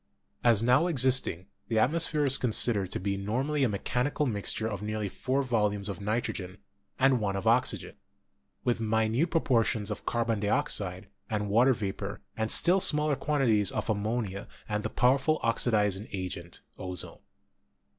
[0.43, 5.09] As now existing, the atmosphere is considered to be normally a mechanical mixture of nearly
[5.09, 6.57] 4 volumes of nitrogen
[6.97, 7.97] and 1 of oxygen (N79.4, O20.6),
[8.63, 14.47] with minute proportions of carbon dioxide and water vapor and still smaller quantities of ammonia
[14.67, 17.19] and the powerful oxidizing agent, ozone.